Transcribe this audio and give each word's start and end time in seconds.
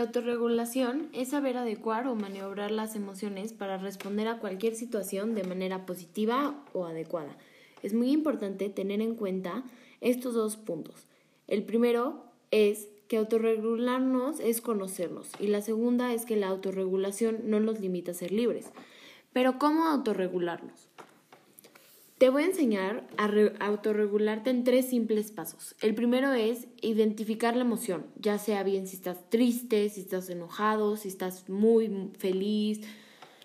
La 0.00 0.06
autorregulación 0.06 1.10
es 1.12 1.28
saber 1.28 1.58
adecuar 1.58 2.06
o 2.06 2.14
maniobrar 2.14 2.70
las 2.70 2.96
emociones 2.96 3.52
para 3.52 3.76
responder 3.76 4.28
a 4.28 4.38
cualquier 4.38 4.74
situación 4.74 5.34
de 5.34 5.44
manera 5.44 5.84
positiva 5.84 6.58
o 6.72 6.86
adecuada. 6.86 7.36
Es 7.82 7.92
muy 7.92 8.10
importante 8.10 8.70
tener 8.70 9.02
en 9.02 9.14
cuenta 9.14 9.62
estos 10.00 10.32
dos 10.32 10.56
puntos. 10.56 11.06
El 11.48 11.64
primero 11.64 12.24
es 12.50 12.88
que 13.08 13.18
autorregularnos 13.18 14.40
es 14.40 14.62
conocernos 14.62 15.32
y 15.38 15.48
la 15.48 15.60
segunda 15.60 16.14
es 16.14 16.24
que 16.24 16.36
la 16.36 16.48
autorregulación 16.48 17.50
no 17.50 17.60
nos 17.60 17.78
limita 17.78 18.12
a 18.12 18.14
ser 18.14 18.32
libres. 18.32 18.70
Pero 19.34 19.58
¿cómo 19.58 19.84
autorregularnos? 19.84 20.88
Te 22.20 22.28
voy 22.28 22.42
a 22.42 22.46
enseñar 22.48 23.08
a 23.16 23.64
autorregularte 23.64 24.50
en 24.50 24.62
tres 24.62 24.90
simples 24.90 25.32
pasos. 25.32 25.74
El 25.80 25.94
primero 25.94 26.34
es 26.34 26.66
identificar 26.82 27.56
la 27.56 27.62
emoción, 27.62 28.08
ya 28.16 28.36
sea 28.36 28.62
bien 28.62 28.86
si 28.86 28.96
estás 28.96 29.30
triste, 29.30 29.88
si 29.88 30.02
estás 30.02 30.28
enojado, 30.28 30.98
si 30.98 31.08
estás 31.08 31.48
muy 31.48 32.10
feliz, 32.18 32.82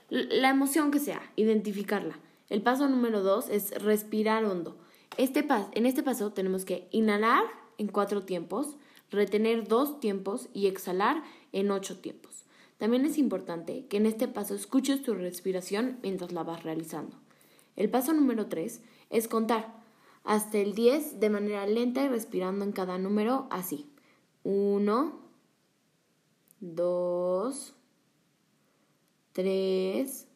la 0.09 0.49
emoción 0.49 0.91
que 0.91 0.99
sea, 0.99 1.21
identificarla. 1.37 2.19
El 2.49 2.61
paso 2.63 2.89
número 2.89 3.23
dos 3.23 3.47
es 3.47 3.71
respirar 3.81 4.43
hondo. 4.43 4.75
Este 5.15 5.47
en 5.71 5.85
este 5.85 6.03
paso 6.03 6.33
tenemos 6.33 6.65
que 6.65 6.89
inhalar 6.91 7.45
en 7.77 7.87
cuatro 7.87 8.23
tiempos, 8.23 8.75
retener 9.09 9.69
dos 9.69 10.01
tiempos 10.01 10.49
y 10.53 10.67
exhalar 10.67 11.23
en 11.53 11.71
ocho 11.71 11.99
tiempos. 11.99 12.43
También 12.77 13.05
es 13.05 13.17
importante 13.17 13.85
que 13.85 13.95
en 13.95 14.05
este 14.05 14.27
paso 14.27 14.53
escuches 14.53 15.01
tu 15.01 15.13
respiración 15.13 15.97
mientras 16.01 16.33
la 16.33 16.43
vas 16.43 16.63
realizando. 16.63 17.24
El 17.75 17.89
paso 17.89 18.13
número 18.13 18.47
3 18.47 18.81
es 19.09 19.27
contar 19.27 19.83
hasta 20.23 20.57
el 20.57 20.73
10 20.73 21.19
de 21.19 21.29
manera 21.29 21.65
lenta 21.67 22.03
y 22.03 22.07
respirando 22.07 22.65
en 22.65 22.71
cada 22.71 22.97
número 22.97 23.47
así. 23.51 23.89
1, 24.43 25.19
2, 26.59 27.75
3, 29.33 30.27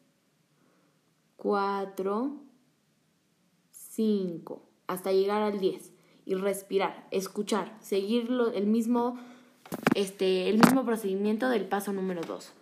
4, 1.38 2.38
5, 3.72 4.62
hasta 4.88 5.12
llegar 5.12 5.42
al 5.42 5.60
10 5.60 5.92
y 6.26 6.36
respirar, 6.36 7.08
escuchar, 7.10 7.76
seguir 7.82 8.30
el 8.54 8.68
mismo, 8.68 9.18
este, 9.96 10.50
el 10.50 10.58
mismo 10.58 10.86
procedimiento 10.86 11.50
del 11.50 11.68
paso 11.68 11.94
número 11.94 12.22
2. 12.22 12.54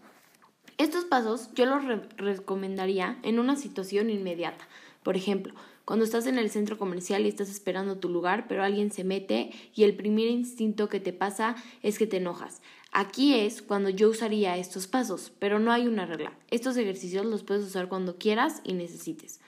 Estos 0.78 1.06
pasos 1.06 1.50
yo 1.56 1.66
los 1.66 1.84
recomendaría 2.18 3.18
en 3.24 3.40
una 3.40 3.56
situación 3.56 4.10
inmediata. 4.10 4.68
Por 5.02 5.18
ejemplo, 5.18 5.54
cuando 5.86 6.06
estás 6.06 6.28
en 6.28 6.38
el 6.38 6.52
centro 6.52 6.78
comercial 6.78 7.26
y 7.26 7.30
estás 7.30 7.50
esperando 7.50 7.98
tu 7.98 8.10
lugar, 8.10 8.46
pero 8.48 8.64
alguien 8.64 8.92
se 8.92 9.04
mete 9.04 9.52
y 9.74 9.86
el 9.86 9.96
primer 9.96 10.28
instinto 10.28 10.90
que 10.90 11.00
te 11.00 11.14
pasa 11.14 11.56
es 11.82 11.98
que 11.98 12.06
te 12.06 12.18
enojas. 12.18 12.62
Aquí 12.92 13.34
es 13.34 13.62
cuando 13.62 13.90
yo 13.90 14.10
usaría 14.10 14.58
estos 14.58 14.86
pasos, 14.88 15.32
pero 15.40 15.60
no 15.60 15.72
hay 15.72 15.88
una 15.88 16.06
regla. 16.06 16.34
Estos 16.52 16.78
ejercicios 16.78 17.26
los 17.26 17.44
puedes 17.44 17.64
usar 17.64 17.88
cuando 17.88 18.18
quieras 18.18 18.62
y 18.64 18.74
necesites. 18.74 19.40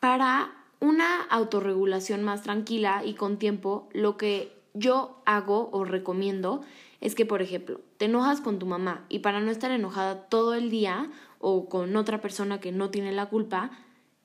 Para 0.00 0.52
una 0.80 1.22
autorregulación 1.22 2.22
más 2.22 2.42
tranquila 2.42 3.02
y 3.04 3.14
con 3.14 3.38
tiempo, 3.38 3.88
lo 3.92 4.16
que 4.16 4.52
yo 4.74 5.22
hago 5.24 5.70
o 5.72 5.84
recomiendo 5.84 6.62
es 7.02 7.16
que, 7.16 7.26
por 7.26 7.42
ejemplo, 7.42 7.80
te 7.98 8.04
enojas 8.06 8.40
con 8.40 8.60
tu 8.60 8.64
mamá 8.64 9.04
y 9.08 9.18
para 9.18 9.40
no 9.40 9.50
estar 9.50 9.72
enojada 9.72 10.28
todo 10.28 10.54
el 10.54 10.70
día 10.70 11.10
o 11.40 11.68
con 11.68 11.96
otra 11.96 12.20
persona 12.20 12.60
que 12.60 12.70
no 12.70 12.90
tiene 12.90 13.10
la 13.10 13.26
culpa, 13.26 13.72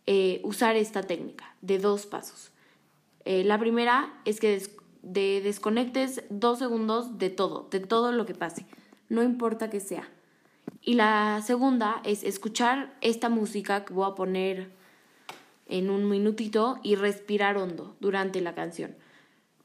eh, 0.06 0.40
usar 0.44 0.76
esta 0.76 1.02
técnica 1.02 1.56
de 1.62 1.80
dos 1.80 2.06
pasos. 2.06 2.52
Eh, 3.26 3.44
la 3.44 3.58
primera 3.58 4.14
es 4.26 4.40
que 4.40 4.62
desconectes 5.02 6.24
dos 6.30 6.60
segundos 6.60 7.18
de 7.18 7.32
todo, 7.32 7.68
de 7.72 7.80
todo 7.80 8.12
lo 8.12 8.28
que 8.28 8.36
pase, 8.36 8.68
no 9.10 9.24
importa 9.24 9.72
que 9.72 9.80
sea. 9.80 10.08
Y 10.84 10.94
la 10.94 11.42
segunda 11.44 12.02
es 12.06 12.24
escuchar 12.24 12.96
esta 13.02 13.28
música 13.28 13.86
que 13.86 13.94
voy 13.94 14.10
a 14.10 14.16
poner 14.16 14.70
en 15.68 15.90
un 15.90 16.08
minutito 16.08 16.80
y 16.84 16.96
respirar 16.96 17.58
hondo 17.58 17.96
durante 18.00 18.40
la 18.40 18.54
canción 18.54 18.96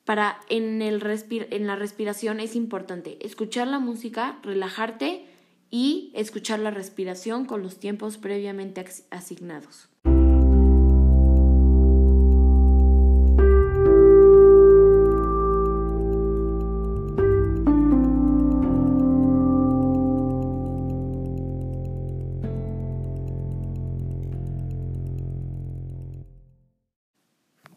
para 0.04 0.40
en, 0.48 0.82
el 0.82 1.02
en 1.30 1.66
la 1.66 1.76
respiración 1.76 2.40
es 2.40 2.56
importante 2.56 3.24
escuchar 3.24 3.68
la 3.68 3.78
música, 3.78 4.38
relajarte 4.42 5.26
y 5.70 6.10
escuchar 6.14 6.58
la 6.58 6.70
respiración 6.70 7.46
con 7.46 7.62
los 7.62 7.78
tiempos 7.78 8.18
previamente 8.18 8.84
asignados. 9.10 9.91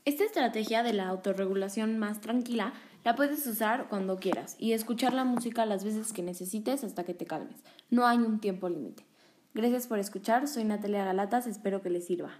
Esta 0.05 0.23
estrategia 0.23 0.83
de 0.83 0.93
la 0.93 1.07
autorregulación 1.07 1.97
más 1.97 2.21
tranquila 2.21 2.73
la 3.03 3.15
puedes 3.15 3.47
usar 3.47 3.87
cuando 3.89 4.17
quieras 4.17 4.55
y 4.59 4.73
escuchar 4.73 5.15
la 5.15 5.23
música 5.23 5.65
las 5.65 5.83
veces 5.83 6.13
que 6.13 6.21
necesites 6.21 6.83
hasta 6.83 7.03
que 7.03 7.15
te 7.15 7.25
calmes. 7.25 7.63
No 7.89 8.05
hay 8.05 8.19
un 8.19 8.39
tiempo 8.39 8.69
límite. 8.69 9.03
Gracias 9.55 9.87
por 9.87 9.97
escuchar, 9.97 10.47
soy 10.47 10.63
Natalia 10.63 11.05
Galatas, 11.05 11.47
espero 11.47 11.81
que 11.81 11.89
les 11.89 12.05
sirva. 12.05 12.37